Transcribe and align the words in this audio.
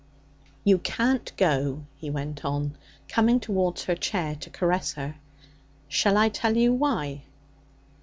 'You 0.63 0.79
can't 0.79 1.31
go,' 1.37 1.85
he 1.95 2.09
went 2.09 2.43
on, 2.43 2.75
coming 3.07 3.39
towards 3.39 3.83
her 3.83 3.93
chair 3.93 4.33
to 4.37 4.49
caress 4.49 4.93
her. 4.93 5.17
'Shall 5.89 6.17
I 6.17 6.27
tell 6.29 6.57
you 6.57 6.73
why?' 6.73 7.21